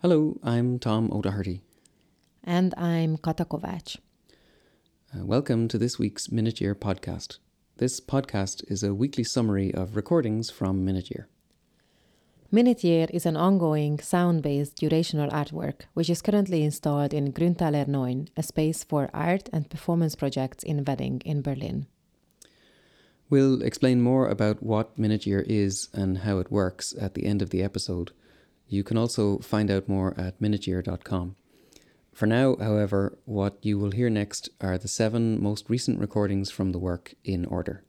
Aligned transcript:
Hello, 0.00 0.38
I'm 0.44 0.78
Tom 0.78 1.10
O'Doherty. 1.12 1.60
And 2.44 2.72
I'm 2.76 3.16
Kata 3.16 3.44
Kovács. 3.44 3.96
Uh, 5.12 5.26
welcome 5.26 5.66
to 5.66 5.76
this 5.76 5.98
week's 5.98 6.30
Minute 6.30 6.60
Year 6.60 6.76
podcast. 6.76 7.38
This 7.78 7.98
podcast 7.98 8.62
is 8.70 8.84
a 8.84 8.94
weekly 8.94 9.24
summary 9.24 9.74
of 9.74 9.96
recordings 9.96 10.50
from 10.50 10.84
Minute 10.84 11.10
Year. 11.10 11.26
Minute 12.52 12.84
Year 12.84 13.08
is 13.12 13.26
an 13.26 13.36
ongoing 13.36 13.98
sound 13.98 14.40
based 14.44 14.76
durational 14.76 15.32
artwork 15.32 15.86
which 15.94 16.08
is 16.08 16.22
currently 16.22 16.62
installed 16.62 17.12
in 17.12 17.32
Grüntaler 17.32 17.88
9, 17.88 18.28
a 18.36 18.42
space 18.44 18.84
for 18.84 19.10
art 19.12 19.48
and 19.52 19.68
performance 19.68 20.14
projects 20.14 20.62
in 20.62 20.84
Wedding 20.84 21.22
in 21.24 21.42
Berlin. 21.42 21.88
We'll 23.28 23.62
explain 23.62 24.00
more 24.00 24.28
about 24.28 24.62
what 24.62 24.96
Minute 24.96 25.26
Year 25.26 25.44
is 25.48 25.88
and 25.92 26.18
how 26.18 26.38
it 26.38 26.52
works 26.52 26.94
at 27.00 27.14
the 27.14 27.26
end 27.26 27.42
of 27.42 27.50
the 27.50 27.64
episode. 27.64 28.12
You 28.68 28.84
can 28.84 28.96
also 28.96 29.38
find 29.38 29.70
out 29.70 29.88
more 29.88 30.14
at 30.18 30.40
minuteyear.com. 30.40 31.36
For 32.12 32.26
now, 32.26 32.56
however, 32.56 33.18
what 33.24 33.58
you 33.62 33.78
will 33.78 33.92
hear 33.92 34.10
next 34.10 34.48
are 34.60 34.76
the 34.76 34.88
seven 34.88 35.42
most 35.42 35.70
recent 35.70 36.00
recordings 36.00 36.50
from 36.50 36.72
the 36.72 36.78
work 36.78 37.14
in 37.24 37.44
order. 37.44 37.84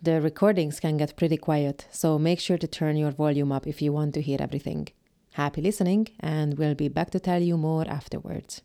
The 0.00 0.20
recordings 0.20 0.78
can 0.78 0.96
get 0.96 1.16
pretty 1.16 1.36
quiet, 1.36 1.88
so 1.90 2.18
make 2.18 2.38
sure 2.38 2.58
to 2.58 2.68
turn 2.68 2.96
your 2.96 3.10
volume 3.10 3.50
up 3.50 3.66
if 3.66 3.82
you 3.82 3.92
want 3.92 4.14
to 4.14 4.22
hear 4.22 4.38
everything. 4.40 4.88
Happy 5.32 5.60
listening, 5.60 6.08
and 6.20 6.56
we'll 6.56 6.74
be 6.74 6.88
back 6.88 7.10
to 7.10 7.20
tell 7.20 7.42
you 7.42 7.56
more 7.56 7.86
afterwards. 7.88 8.62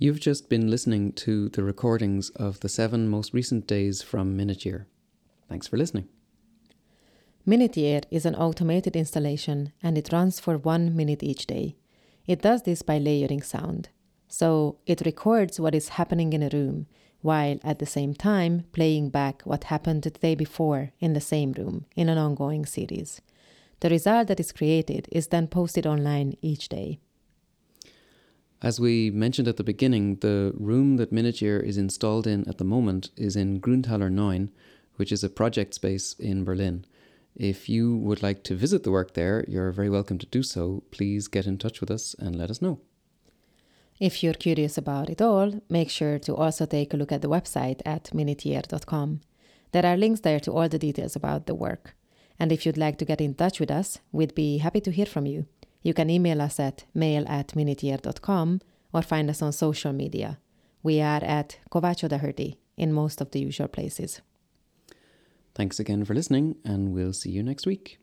You've 0.00 0.20
just 0.20 0.48
been 0.48 0.70
listening 0.70 1.10
to 1.24 1.48
the 1.48 1.64
recordings 1.64 2.30
of 2.30 2.60
the 2.60 2.68
seven 2.68 3.08
most 3.08 3.34
recent 3.34 3.66
days 3.66 4.00
from 4.00 4.36
Minute 4.36 4.64
Year. 4.64 4.86
Thanks 5.48 5.66
for 5.66 5.76
listening. 5.76 6.06
Minute 7.44 7.76
Year 7.76 8.02
is 8.08 8.24
an 8.24 8.36
automated 8.36 8.94
installation 8.94 9.72
and 9.82 9.98
it 9.98 10.12
runs 10.12 10.38
for 10.38 10.56
one 10.56 10.94
minute 10.94 11.24
each 11.24 11.48
day. 11.48 11.74
It 12.28 12.42
does 12.42 12.62
this 12.62 12.82
by 12.82 12.98
layering 12.98 13.42
sound. 13.42 13.88
So 14.28 14.76
it 14.86 15.02
records 15.04 15.58
what 15.58 15.74
is 15.74 15.88
happening 15.88 16.32
in 16.32 16.44
a 16.44 16.50
room, 16.52 16.86
while 17.20 17.58
at 17.64 17.80
the 17.80 17.86
same 17.86 18.14
time 18.14 18.66
playing 18.70 19.08
back 19.08 19.42
what 19.42 19.64
happened 19.64 20.02
the 20.02 20.10
day 20.10 20.36
before 20.36 20.92
in 21.00 21.14
the 21.14 21.20
same 21.20 21.50
room 21.54 21.86
in 21.96 22.08
an 22.08 22.18
ongoing 22.18 22.66
series. 22.66 23.20
The 23.80 23.90
result 23.90 24.28
that 24.28 24.38
is 24.38 24.52
created 24.52 25.08
is 25.10 25.26
then 25.26 25.48
posted 25.48 25.88
online 25.88 26.36
each 26.40 26.68
day. 26.68 27.00
As 28.60 28.80
we 28.80 29.10
mentioned 29.10 29.46
at 29.46 29.56
the 29.56 29.62
beginning, 29.62 30.16
the 30.16 30.52
room 30.56 30.96
that 30.96 31.12
Year 31.40 31.60
is 31.60 31.78
installed 31.78 32.26
in 32.26 32.48
at 32.48 32.58
the 32.58 32.64
moment 32.64 33.10
is 33.16 33.36
in 33.36 33.60
Grüntaler 33.60 34.10
9, 34.10 34.50
which 34.96 35.12
is 35.12 35.22
a 35.22 35.28
project 35.28 35.74
space 35.74 36.14
in 36.18 36.44
Berlin. 36.44 36.84
If 37.36 37.68
you 37.68 37.96
would 37.96 38.20
like 38.20 38.42
to 38.44 38.56
visit 38.56 38.82
the 38.82 38.90
work 38.90 39.14
there, 39.14 39.44
you're 39.46 39.70
very 39.70 39.88
welcome 39.88 40.18
to 40.18 40.26
do 40.26 40.42
so. 40.42 40.82
Please 40.90 41.28
get 41.28 41.46
in 41.46 41.56
touch 41.56 41.80
with 41.80 41.88
us 41.88 42.16
and 42.18 42.34
let 42.34 42.50
us 42.50 42.60
know. 42.60 42.80
If 44.00 44.24
you're 44.24 44.34
curious 44.34 44.76
about 44.76 45.08
it 45.08 45.22
all, 45.22 45.60
make 45.70 45.88
sure 45.88 46.18
to 46.20 46.34
also 46.34 46.66
take 46.66 46.92
a 46.92 46.96
look 46.96 47.12
at 47.12 47.22
the 47.22 47.28
website 47.28 47.80
at 47.86 48.10
minuteyear.com. 48.12 49.20
There 49.70 49.86
are 49.86 49.96
links 49.96 50.20
there 50.20 50.40
to 50.40 50.52
all 50.52 50.68
the 50.68 50.78
details 50.78 51.14
about 51.14 51.46
the 51.46 51.54
work. 51.54 51.94
And 52.40 52.50
if 52.50 52.66
you'd 52.66 52.76
like 52.76 52.98
to 52.98 53.04
get 53.04 53.20
in 53.20 53.34
touch 53.34 53.60
with 53.60 53.70
us, 53.70 53.98
we'd 54.10 54.34
be 54.34 54.58
happy 54.58 54.80
to 54.80 54.90
hear 54.90 55.06
from 55.06 55.26
you. 55.26 55.46
You 55.82 55.94
can 55.94 56.10
email 56.10 56.40
us 56.40 56.58
at 56.60 56.84
mail 56.94 57.24
at 57.28 57.48
minuteyear.com 57.48 58.60
or 58.92 59.02
find 59.02 59.30
us 59.30 59.42
on 59.42 59.52
social 59.52 59.92
media. 59.92 60.38
We 60.82 61.00
are 61.00 61.22
at 61.22 61.58
Kovács 61.70 62.04
O'Doherty 62.04 62.58
in 62.76 62.92
most 62.92 63.20
of 63.20 63.30
the 63.30 63.40
usual 63.40 63.68
places. 63.68 64.20
Thanks 65.54 65.80
again 65.80 66.04
for 66.04 66.14
listening, 66.14 66.56
and 66.64 66.92
we'll 66.92 67.12
see 67.12 67.30
you 67.30 67.42
next 67.42 67.66
week. 67.66 67.98